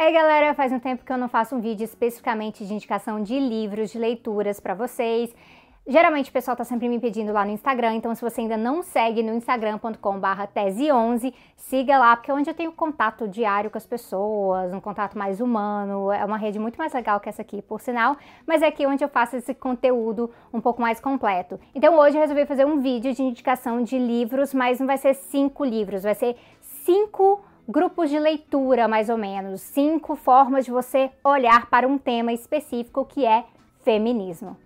[0.00, 3.36] Ei galera, faz um tempo que eu não faço um vídeo especificamente de indicação de
[3.36, 5.34] livros, de leituras para vocês.
[5.88, 8.80] Geralmente o pessoal tá sempre me pedindo lá no Instagram, então se você ainda não
[8.80, 13.86] segue no instagram.com/barra tese11, siga lá, porque é onde eu tenho contato diário com as
[13.86, 17.80] pessoas, um contato mais humano, é uma rede muito mais legal que essa aqui, por
[17.80, 21.58] sinal, mas é aqui onde eu faço esse conteúdo um pouco mais completo.
[21.74, 25.14] Então hoje eu resolvi fazer um vídeo de indicação de livros, mas não vai ser
[25.14, 31.10] cinco livros, vai ser cinco grupos de leitura, mais ou menos, cinco formas de você
[31.22, 33.44] olhar para um tema específico que é
[33.84, 34.56] feminismo.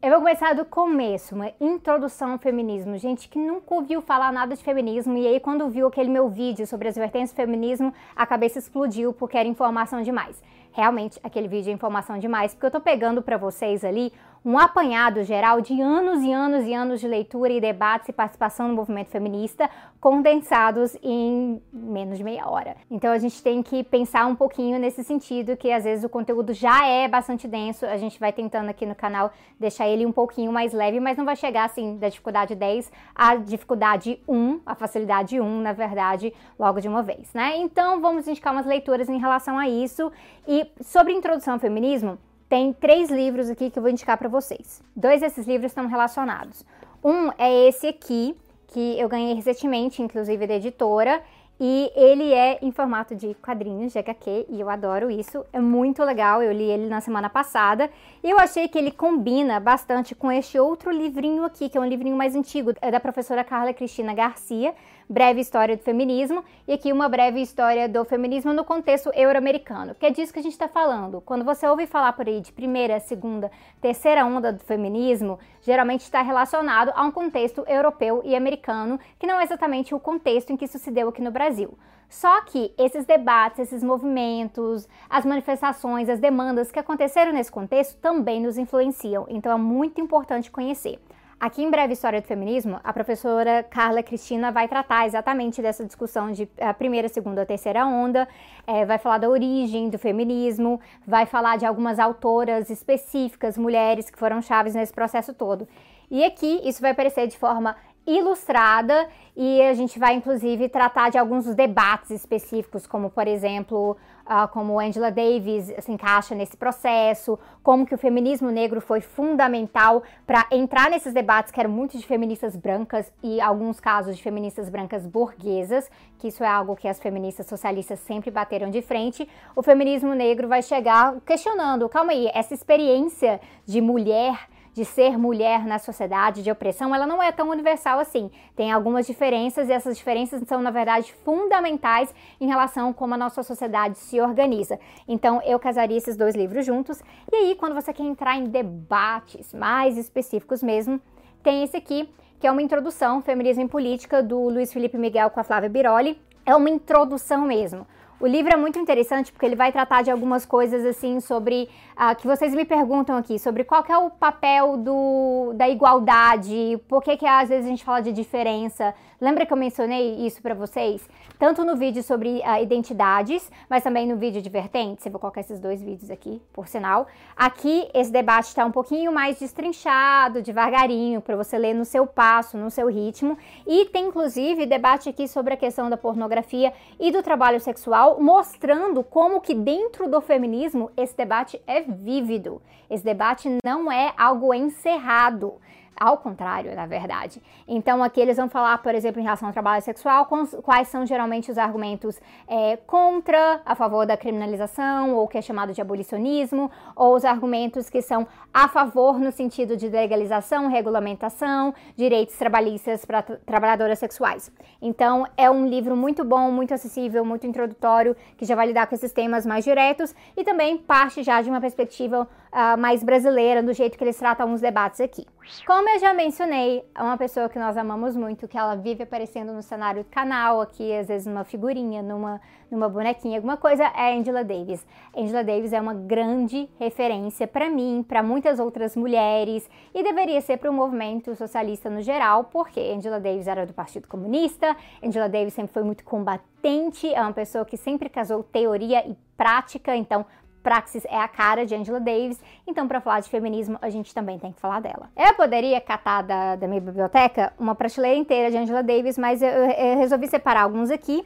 [0.00, 2.96] Eu vou começar do começo, uma introdução ao feminismo.
[2.96, 6.66] Gente que nunca ouviu falar nada de feminismo e aí quando viu aquele meu vídeo
[6.66, 10.42] sobre as vertentes do feminismo, a cabeça explodiu porque era informação demais.
[10.72, 14.12] Realmente, aquele vídeo é informação demais, porque eu tô pegando para vocês ali
[14.44, 18.68] um apanhado geral de anos e anos e anos de leitura e debates e participação
[18.68, 19.68] no movimento feminista
[20.00, 22.74] condensados em menos de meia hora.
[22.90, 26.54] Então a gente tem que pensar um pouquinho nesse sentido, que às vezes o conteúdo
[26.54, 30.50] já é bastante denso, a gente vai tentando aqui no canal deixar ele um pouquinho
[30.50, 35.38] mais leve, mas não vai chegar assim da dificuldade 10 à dificuldade 1, a facilidade
[35.38, 37.58] 1, na verdade, logo de uma vez, né?
[37.58, 40.10] Então vamos indicar umas leituras em relação a isso
[40.48, 42.18] e sobre introdução ao feminismo,
[42.50, 44.82] tem três livros aqui que eu vou indicar para vocês.
[44.94, 46.66] Dois desses livros estão relacionados.
[47.02, 51.22] Um é esse aqui, que eu ganhei recentemente, inclusive da editora,
[51.60, 55.44] e ele é em formato de quadrinhos de HQ e eu adoro isso.
[55.52, 57.88] É muito legal, eu li ele na semana passada
[58.24, 61.86] e eu achei que ele combina bastante com este outro livrinho aqui, que é um
[61.86, 64.74] livrinho mais antigo, é da professora Carla Cristina Garcia,
[65.10, 70.06] breve história do feminismo, e aqui uma breve história do feminismo no contexto euro-americano, que
[70.06, 71.20] é disso que a gente está falando.
[71.20, 73.50] Quando você ouve falar por aí de primeira, segunda,
[73.80, 79.40] terceira onda do feminismo, geralmente está relacionado a um contexto europeu e americano, que não
[79.40, 81.76] é exatamente o contexto em que isso se deu aqui no Brasil.
[82.08, 88.40] Só que esses debates, esses movimentos, as manifestações, as demandas que aconteceram nesse contexto também
[88.40, 91.00] nos influenciam, então é muito importante conhecer.
[91.40, 96.30] Aqui em Breve História do Feminismo, a professora Carla Cristina vai tratar exatamente dessa discussão
[96.30, 98.28] de a primeira, segunda, terceira onda,
[98.66, 104.18] é, vai falar da origem do feminismo, vai falar de algumas autoras específicas, mulheres que
[104.18, 105.66] foram chaves nesse processo todo.
[106.10, 107.74] E aqui isso vai aparecer de forma
[108.06, 113.96] ilustrada e a gente vai inclusive tratar de alguns debates específicos, como por exemplo,
[114.26, 120.02] uh, como Angela Davis se encaixa nesse processo, como que o feminismo negro foi fundamental
[120.26, 124.68] para entrar nesses debates que eram muito de feministas brancas e alguns casos de feministas
[124.68, 129.28] brancas burguesas, que isso é algo que as feministas socialistas sempre bateram de frente.
[129.54, 135.64] O feminismo negro vai chegar questionando, calma aí, essa experiência de mulher de ser mulher
[135.66, 138.30] na sociedade de opressão, ela não é tão universal assim.
[138.54, 143.18] Tem algumas diferenças e essas diferenças são, na verdade, fundamentais em relação a como a
[143.18, 144.78] nossa sociedade se organiza.
[145.08, 147.02] Então, eu casaria esses dois livros juntos.
[147.32, 151.00] E aí, quando você quer entrar em debates mais específicos mesmo,
[151.42, 155.40] tem esse aqui, que é uma introdução, Feminismo em Política, do Luiz Felipe Miguel com
[155.40, 156.20] a Flávia Biroli.
[156.46, 157.86] É uma introdução mesmo.
[158.20, 162.14] O livro é muito interessante porque ele vai tratar de algumas coisas assim sobre uh,
[162.14, 167.16] que vocês me perguntam aqui sobre qual é o papel do, da igualdade, por que,
[167.16, 168.94] que às vezes a gente fala de diferença.
[169.18, 171.08] Lembra que eu mencionei isso para vocês?
[171.38, 175.06] Tanto no vídeo sobre uh, identidades, mas também no vídeo de vertentes.
[175.06, 177.06] Eu vou colocar esses dois vídeos aqui, por sinal.
[177.34, 182.58] Aqui esse debate está um pouquinho mais destrinchado, devagarinho, para você ler no seu passo,
[182.58, 183.38] no seu ritmo.
[183.66, 189.04] E tem inclusive debate aqui sobre a questão da pornografia e do trabalho sexual mostrando
[189.04, 192.62] como que dentro do feminismo esse debate é vívido.
[192.88, 195.60] Esse debate não é algo encerrado.
[196.00, 197.42] Ao contrário, na verdade.
[197.68, 200.26] Então, aqui eles vão falar, por exemplo, em relação ao trabalho sexual,
[200.62, 202.18] quais são geralmente os argumentos
[202.48, 207.90] é, contra, a favor da criminalização, ou que é chamado de abolicionismo, ou os argumentos
[207.90, 214.50] que são a favor no sentido de legalização, regulamentação, direitos trabalhistas para trabalhadoras sexuais.
[214.80, 218.94] Então, é um livro muito bom, muito acessível, muito introdutório, que já vai lidar com
[218.94, 223.74] esses temas mais diretos e também parte já de uma perspectiva uh, mais brasileira, do
[223.74, 225.26] jeito que eles tratam os debates aqui.
[225.66, 229.52] Como eu já mencionei, é uma pessoa que nós amamos muito, que ela vive aparecendo
[229.52, 234.16] no cenário do canal, aqui às vezes numa figurinha, numa, numa bonequinha, alguma coisa, é
[234.16, 234.86] Angela Davis.
[235.16, 240.56] Angela Davis é uma grande referência para mim, para muitas outras mulheres e deveria ser
[240.56, 245.54] para o movimento socialista no geral, porque Angela Davis era do Partido Comunista, Angela Davis
[245.54, 250.24] sempre foi muito combatente, é uma pessoa que sempre casou teoria e prática, então
[250.62, 254.38] Praxis é a cara de Angela Davis, então para falar de feminismo a gente também
[254.38, 255.10] tem que falar dela.
[255.16, 259.48] Eu poderia catar da, da minha biblioteca uma prateleira inteira de Angela Davis, mas eu,
[259.48, 261.24] eu resolvi separar alguns aqui.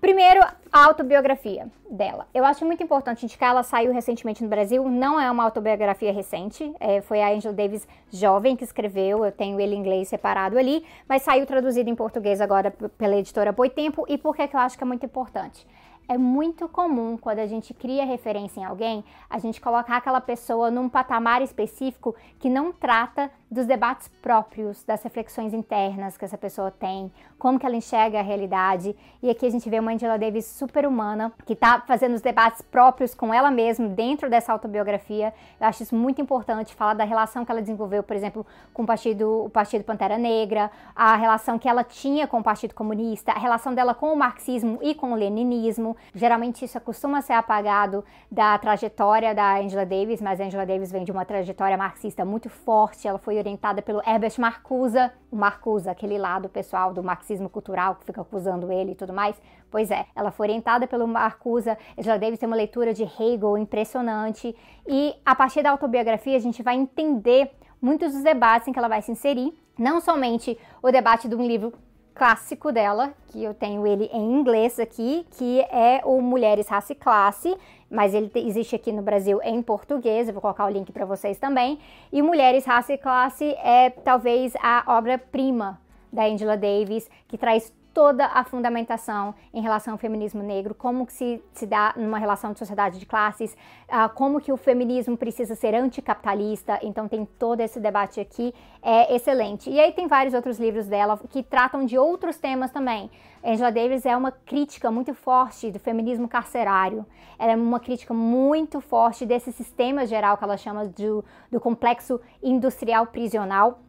[0.00, 0.40] Primeiro,
[0.70, 2.26] a autobiografia dela.
[2.34, 6.74] Eu acho muito importante indicar, ela saiu recentemente no Brasil, não é uma autobiografia recente,
[6.78, 10.84] é, foi a Angela Davis jovem que escreveu, eu tenho ele em inglês separado ali,
[11.08, 14.84] mas saiu traduzido em português agora pela editora Boitempo, e por que eu acho que
[14.84, 15.66] é muito importante?
[16.06, 20.70] É muito comum quando a gente cria referência em alguém, a gente colocar aquela pessoa
[20.70, 26.72] num patamar específico que não trata dos debates próprios, das reflexões internas que essa pessoa
[26.72, 28.96] tem, como que ela enxerga a realidade.
[29.22, 32.60] E aqui a gente vê uma Angela Davis super humana, que está fazendo os debates
[32.62, 35.32] próprios com ela mesma dentro dessa autobiografia.
[35.60, 38.86] Eu acho isso muito importante, falar da relação que ela desenvolveu, por exemplo, com o
[38.86, 43.38] Partido, o Partido Pantera Negra, a relação que ela tinha com o Partido Comunista, a
[43.38, 45.96] relação dela com o marxismo e com o leninismo.
[46.12, 51.04] Geralmente isso costuma ser apagado da trajetória da Angela Davis, mas a Angela Davis vem
[51.04, 54.98] de uma trajetória marxista muito forte, ela foi orientada pelo Herbert Marcuse,
[55.30, 59.40] o Marcuse, aquele lado pessoal do marxismo cultural que fica acusando ele e tudo mais.
[59.70, 64.56] Pois é, ela foi orientada pelo Marcuse, Angela Davis tem uma leitura de Hegel impressionante
[64.86, 68.88] e a partir da autobiografia a gente vai entender muitos dos debates em que ela
[68.88, 71.72] vai se inserir, não somente o debate de um livro
[72.14, 76.96] clássico dela, que eu tenho ele em inglês aqui, que é o Mulheres, Raça e
[76.96, 77.56] Classe,
[77.90, 81.38] mas ele existe aqui no Brasil em português, eu vou colocar o link para vocês
[81.38, 81.78] também.
[82.12, 85.80] E Mulheres, Raça e Classe é talvez a obra-prima
[86.12, 91.12] da Angela Davis, que traz toda a fundamentação em relação ao feminismo negro, como que
[91.12, 93.56] se, se dá numa relação de sociedade de classes,
[93.88, 98.52] uh, como que o feminismo precisa ser anticapitalista, então tem todo esse debate aqui,
[98.82, 99.70] é excelente.
[99.70, 103.08] E aí tem vários outros livros dela que tratam de outros temas também.
[103.44, 107.06] Angela Davis é uma crítica muito forte do feminismo carcerário,
[107.38, 112.20] ela é uma crítica muito forte desse sistema geral que ela chama do, do complexo
[112.42, 113.83] industrial prisional,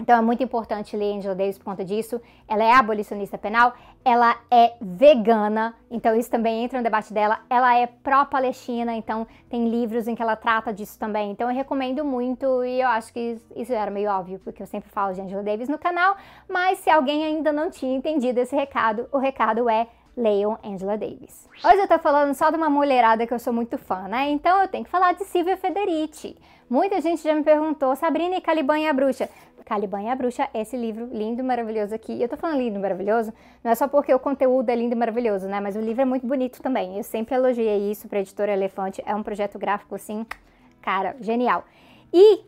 [0.00, 2.20] então é muito importante ler Angela Davis por conta disso.
[2.48, 3.74] Ela é abolicionista penal,
[4.04, 7.40] ela é vegana, então isso também entra no debate dela.
[7.50, 11.30] Ela é pró-Palestina, então tem livros em que ela trata disso também.
[11.30, 14.90] Então eu recomendo muito e eu acho que isso era meio óbvio, porque eu sempre
[14.90, 16.16] falo de Angela Davis no canal,
[16.48, 19.86] mas se alguém ainda não tinha entendido esse recado, o recado é
[20.16, 21.48] leiam Angela Davis.
[21.64, 24.30] Hoje eu tô falando só de uma mulherada que eu sou muito fã, né?
[24.30, 26.36] Então eu tenho que falar de Silvia Federici.
[26.68, 29.28] Muita gente já me perguntou, Sabrina e Caliban e a Bruxa.
[29.64, 32.20] Caliban e a Bruxa, esse livro lindo, maravilhoso aqui.
[32.20, 35.46] Eu tô falando lindo, maravilhoso, não é só porque o conteúdo é lindo e maravilhoso,
[35.46, 35.60] né?
[35.60, 36.96] Mas o livro é muito bonito também.
[36.96, 39.02] Eu sempre elogiei isso pra editora Elefante.
[39.06, 40.26] É um projeto gráfico, assim,
[40.80, 41.64] cara, genial.
[42.12, 42.40] E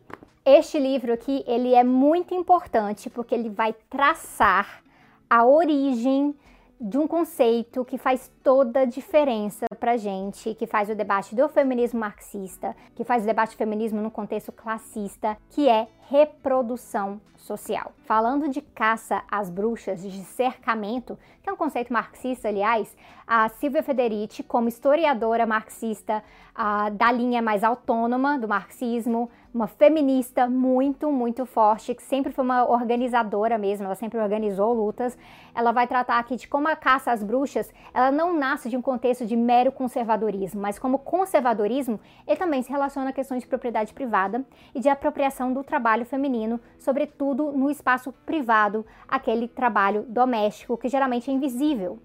[0.44, 4.82] este livro aqui, ele é muito importante porque ele vai traçar
[5.30, 6.34] a origem
[6.82, 11.48] de um conceito que faz toda a diferença pra gente, que faz o debate do
[11.48, 17.92] feminismo marxista, que faz o debate do feminismo no contexto classista, que é reprodução social.
[18.04, 22.96] Falando de caça às bruxas, de cercamento, que é um conceito marxista, aliás,
[23.26, 30.48] a Silvia Federici, como historiadora marxista a, da linha mais autônoma do marxismo, uma feminista
[30.48, 35.16] muito, muito forte, que sempre foi uma organizadora mesmo, ela sempre organizou lutas.
[35.54, 38.82] Ela vai tratar aqui de como a caça às bruxas, ela não nasce de um
[38.82, 43.92] contexto de mero conservadorismo, mas como conservadorismo, ele também se relaciona a questões de propriedade
[43.92, 44.44] privada
[44.74, 51.30] e de apropriação do trabalho feminino, sobretudo no espaço privado, aquele trabalho doméstico que geralmente
[51.30, 51.98] é invisível.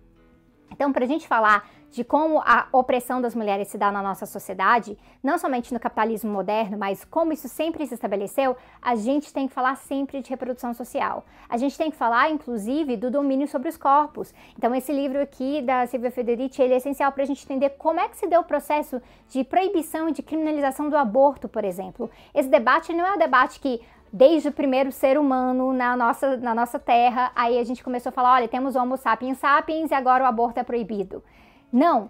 [0.70, 4.26] Então, para a gente falar de como a opressão das mulheres se dá na nossa
[4.26, 9.48] sociedade, não somente no capitalismo moderno, mas como isso sempre se estabeleceu, a gente tem
[9.48, 11.26] que falar sempre de reprodução social.
[11.50, 14.34] A gente tem que falar, inclusive, do domínio sobre os corpos.
[14.58, 18.00] Então, esse livro aqui da Silvia Federici, ele é essencial para a gente entender como
[18.00, 22.10] é que se deu o processo de proibição e de criminalização do aborto, por exemplo.
[22.34, 26.56] Esse debate não é um debate que desde o primeiro ser humano na nossa, na
[26.56, 29.94] nossa terra, aí a gente começou a falar, olha, temos o Homo sapiens sapiens e
[29.94, 31.24] agora o aborto é proibido.
[31.72, 32.10] Não,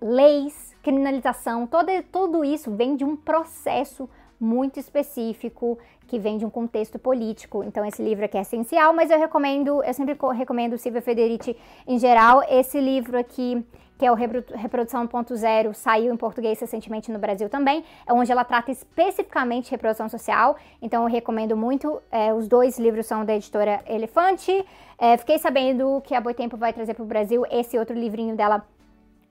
[0.00, 4.08] leis, criminalização, todo, tudo isso vem de um processo
[4.40, 7.62] muito específico que vem de um contexto político.
[7.62, 11.98] Então esse livro aqui é essencial, mas eu recomendo, eu sempre recomendo Silvia Federici em
[11.98, 12.42] geral.
[12.48, 13.64] Esse livro aqui,
[13.98, 18.44] que é o Reprodução 1.0, saiu em português recentemente no Brasil também, é onde ela
[18.44, 20.56] trata especificamente de reprodução social.
[20.80, 22.00] Então eu recomendo muito.
[22.10, 24.64] É, os dois livros são da editora Elefante.
[24.98, 28.64] É, fiquei sabendo que a Boitempo vai trazer para o Brasil esse outro livrinho dela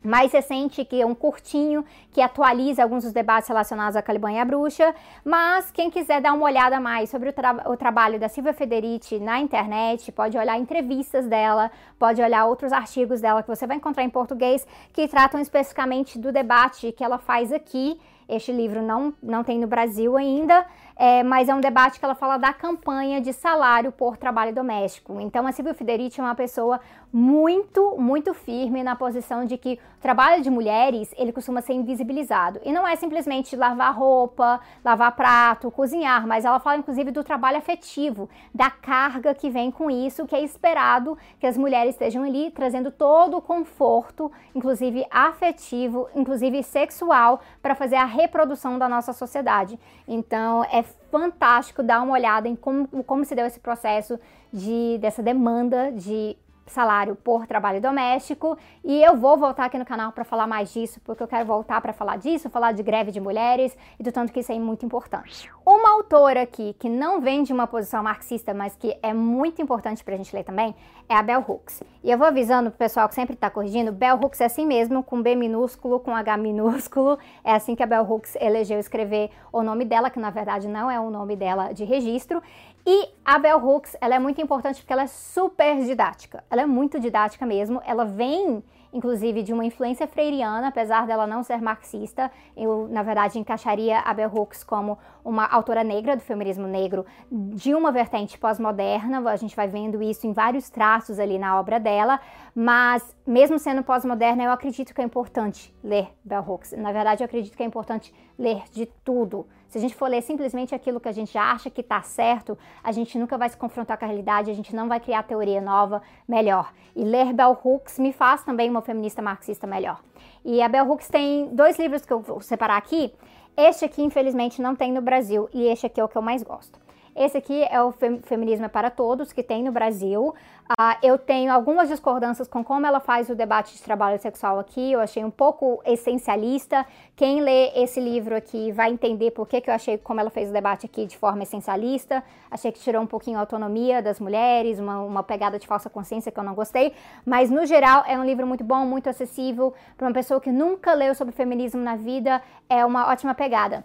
[0.04, 4.40] mais recente, que é um curtinho, que atualiza alguns dos debates relacionados à Caliban e
[4.40, 4.94] a Bruxa.
[5.24, 9.20] Mas quem quiser dar uma olhada mais sobre o, tra o, trabalho da Silvia Federici
[9.20, 14.04] na internet, pode olhar entrevistas dela, pode olhar outros artigos dela que você vai encontrar
[14.04, 18.00] em português, que tratam especificamente do debate que ela faz aqui.
[18.30, 20.66] Este livro não, não tem no Brasil ainda,
[20.98, 25.22] é, mas é um debate que ela fala da campanha de salário por trabalho doméstico.
[25.22, 26.80] Então, a Silvia Federici é uma pessoa
[27.14, 32.60] muito, muito firme na posição de que o trabalho de mulheres, ele costuma ser invisibilizado.
[32.64, 37.58] E não é simplesmente lavar roupa, lavar prato, cozinhar, mas ela fala inclusive do trabalho
[37.58, 42.52] afetivo, da carga que vem com isso, que é esperado que as mulheres estejam ali
[42.52, 49.80] trazendo todo o conforto, inclusive afetivo, inclusive sexual, para fazer a reprodução da nossa sociedade.
[50.08, 54.20] Então, é fantástico dar uma olhada em como, como se deu esse processo
[54.52, 56.38] de, dessa demanda de
[56.72, 61.00] salário por trabalho doméstico e eu vou voltar aqui no canal para falar mais disso,
[61.04, 64.32] porque eu quero voltar para falar disso, falar de greve de mulheres e do tanto
[64.32, 65.52] que isso é muito importante.
[65.66, 70.04] Uma autora aqui que não vem de uma posição marxista, mas que é muito importante
[70.04, 70.76] para a gente ler também,
[71.10, 71.84] é a Bell Hooks.
[72.04, 75.04] E eu vou avisando pro pessoal que sempre está corrigindo, Bell Hooks é assim mesmo,
[75.04, 79.64] com B minúsculo, com H minúsculo, é assim que a Bell Hooks elegeu escrever o
[79.64, 82.42] nome dela, que na verdade não é o nome dela de registro.
[82.90, 86.42] E a Bell Hooks, ela é muito importante porque ela é super didática.
[86.50, 87.82] Ela é muito didática mesmo.
[87.86, 88.64] Ela vem,
[88.94, 92.32] inclusive, de uma influência freiriana, apesar dela não ser marxista.
[92.56, 97.76] Eu, na verdade, encaixaria a Bell Hooks como uma autora negra do feminismo negro de
[97.76, 99.20] uma vertente pós-moderna.
[99.30, 102.22] A gente vai vendo isso em vários traços ali na obra dela.
[102.56, 106.72] Mas, mesmo sendo pós-moderna, eu acredito que é importante ler Bell Hooks.
[106.72, 110.22] Na verdade, eu acredito que é importante ler de tudo se a gente for ler
[110.22, 113.98] simplesmente aquilo que a gente acha que está certo, a gente nunca vai se confrontar
[113.98, 116.72] com a realidade, a gente não vai criar teoria nova melhor.
[116.96, 120.02] E ler Bell Hooks me faz também uma feminista marxista melhor.
[120.46, 123.14] E a Bell Hooks tem dois livros que eu vou separar aqui.
[123.58, 126.44] Este aqui, infelizmente, não tem no Brasil e este aqui é o que eu mais
[126.44, 126.87] gosto.
[127.18, 130.36] Esse aqui é o Feminismo é para Todos, que tem no Brasil.
[130.70, 134.92] Uh, eu tenho algumas discordâncias com como ela faz o debate de trabalho sexual aqui.
[134.92, 136.86] Eu achei um pouco essencialista.
[137.16, 140.52] Quem lê esse livro aqui vai entender por que, que eu achei como ela fez
[140.52, 142.24] o debate aqui de forma essencialista.
[142.52, 146.32] Achei que tirou um pouquinho a autonomia das mulheres, uma, uma pegada de falsa consciência
[146.32, 146.94] que eu não gostei.
[147.26, 149.74] Mas, no geral, é um livro muito bom, muito acessível.
[149.98, 153.84] Para uma pessoa que nunca leu sobre feminismo na vida, é uma ótima pegada.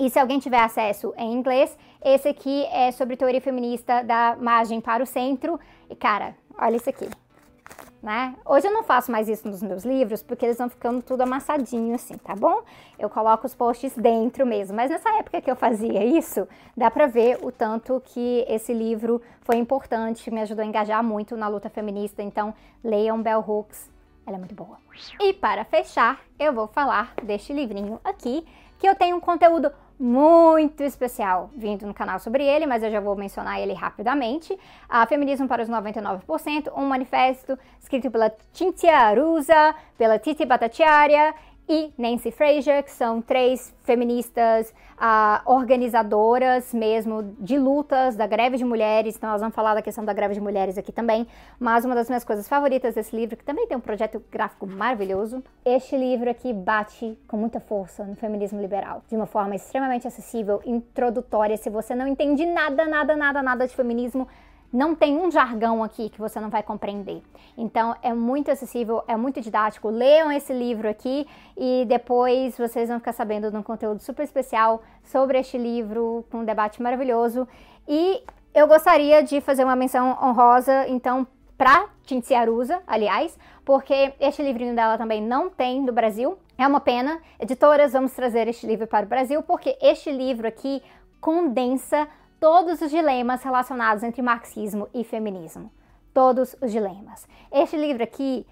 [0.00, 4.80] E se alguém tiver acesso em inglês, esse aqui é sobre teoria feminista da margem
[4.80, 5.60] para o centro.
[5.90, 7.06] E cara, olha isso aqui.
[8.02, 8.34] Né?
[8.46, 11.94] Hoje eu não faço mais isso nos meus livros, porque eles vão ficando tudo amassadinho
[11.94, 12.62] assim, tá bom?
[12.98, 17.06] Eu coloco os posts dentro mesmo, mas nessa época que eu fazia isso, dá pra
[17.06, 21.68] ver o tanto que esse livro foi importante, me ajudou a engajar muito na luta
[21.68, 23.90] feminista, então leiam Bell Hooks,
[24.26, 24.78] ela é muito boa.
[25.20, 28.46] E para fechar, eu vou falar deste livrinho aqui,
[28.78, 33.00] que eu tenho um conteúdo muito especial vindo no canal sobre ele, mas eu já
[33.00, 34.58] vou mencionar ele rapidamente.
[34.88, 41.34] A Feminismo para os 99%, um manifesto escrito pela Cinzia Arusa, pela Titi Bhattacharya
[41.70, 48.64] e Nancy Fraser, que são três feministas uh, organizadoras mesmo de lutas da greve de
[48.64, 49.16] mulheres.
[49.16, 51.28] Então, nós vamos falar da questão da greve de mulheres aqui também.
[51.60, 55.44] Mas uma das minhas coisas favoritas desse livro, que também tem um projeto gráfico maravilhoso,
[55.64, 60.60] este livro aqui bate com muita força no feminismo liberal, de uma forma extremamente acessível,
[60.66, 61.56] introdutória.
[61.56, 64.26] Se você não entende nada, nada, nada, nada de feminismo,
[64.72, 67.22] não tem um jargão aqui que você não vai compreender.
[67.56, 69.88] Então é muito acessível, é muito didático.
[69.88, 74.82] Leiam esse livro aqui e depois vocês vão ficar sabendo de um conteúdo super especial
[75.02, 77.46] sobre este livro, com um debate maravilhoso.
[77.88, 78.22] E
[78.54, 84.74] eu gostaria de fazer uma menção honrosa, então, para Cinzia Arusa, aliás, porque este livrinho
[84.74, 86.38] dela também não tem no Brasil.
[86.56, 87.20] É uma pena.
[87.38, 90.82] Editoras, vamos trazer este livro para o Brasil, porque este livro aqui
[91.20, 92.08] condensa
[92.40, 95.70] todos os dilemas relacionados entre marxismo e feminismo.
[96.12, 97.28] Todos os dilemas.
[97.52, 98.46] Este livro aqui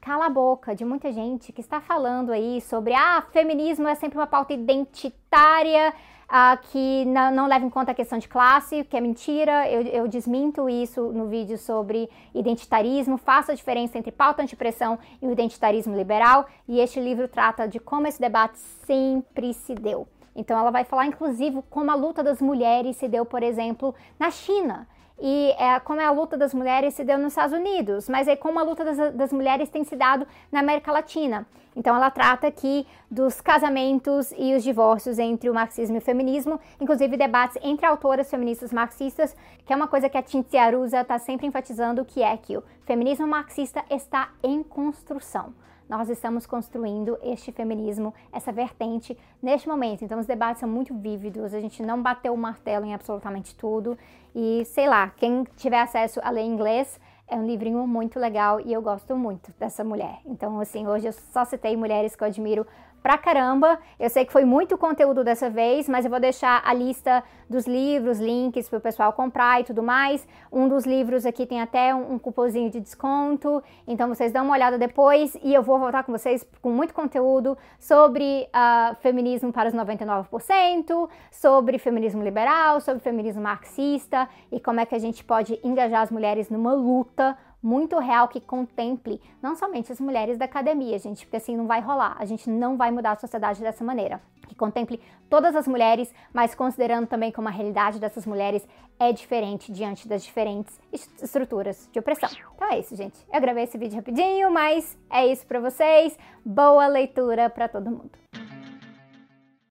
[0.00, 4.18] cala a boca de muita gente que está falando aí sobre ah, feminismo é sempre
[4.18, 5.94] uma pauta identitária
[6.28, 9.70] ah, que não, não, leva em conta a questão de classe, que é mentira.
[9.70, 13.18] Eu, eu desminto isso no vídeo sobre identitarismo.
[13.18, 16.46] Faça a diferença entre pauta antipressão e o identitarismo liberal.
[16.66, 20.08] E este livro trata de como esse debate sempre se deu.
[20.34, 24.30] Então ela vai falar, inclusive, como a luta das mulheres se deu, por exemplo, na
[24.30, 24.86] China.
[25.20, 28.58] E é, como a luta das mulheres se deu nos Estados Unidos, mas é como
[28.58, 31.46] a luta das, das mulheres tem se dado na América Latina.
[31.76, 36.60] Então ela trata aqui dos casamentos e os divórcios entre o marxismo e o feminismo,
[36.80, 41.18] inclusive debates entre autoras feministas marxistas, que é uma coisa que a Cinzia Arusa está
[41.18, 45.52] sempre enfatizando, que é que o feminismo marxista está em construção.
[45.88, 50.04] Nós estamos construindo este feminismo, essa vertente neste momento.
[50.04, 53.96] Então os debates são muito vívidos, a gente não bateu o martelo em absolutamente tudo
[54.34, 58.72] e sei lá, quem tiver acesso a ler inglês, é um livrinho muito legal e
[58.72, 60.20] eu gosto muito dessa mulher.
[60.26, 62.66] Então, assim, hoje eu só citei mulheres que eu admiro
[63.04, 63.78] pra caramba.
[64.00, 67.66] Eu sei que foi muito conteúdo dessa vez, mas eu vou deixar a lista dos
[67.66, 70.26] livros, links para o pessoal comprar e tudo mais.
[70.50, 74.54] Um dos livros aqui tem até um, um cupomzinho de desconto, então vocês dão uma
[74.54, 79.68] olhada depois e eu vou voltar com vocês com muito conteúdo sobre uh, feminismo para
[79.68, 85.60] os 99%, sobre feminismo liberal, sobre feminismo marxista e como é que a gente pode
[85.62, 90.98] engajar as mulheres numa luta muito real que contemple não somente as mulheres da academia,
[90.98, 92.14] gente, porque assim não vai rolar.
[92.18, 94.20] A gente não vai mudar a sociedade dessa maneira.
[94.46, 98.68] Que contemple todas as mulheres, mas considerando também como a realidade dessas mulheres
[99.00, 100.78] é diferente diante das diferentes
[101.22, 102.28] estruturas de opressão.
[102.54, 103.16] Então é isso, gente.
[103.32, 106.18] Eu gravei esse vídeo rapidinho, mas é isso para vocês.
[106.44, 108.23] Boa leitura para todo mundo.